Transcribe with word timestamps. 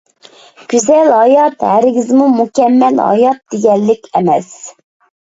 گۈزەل 0.71 1.09
ھايات 1.15 1.65
ھەرگىزمۇ 1.71 2.29
مۇكەممەل 2.37 3.01
ھايات 3.03 3.37
دېگەنلىك 3.53 4.09
ئەمەس. 4.21 4.49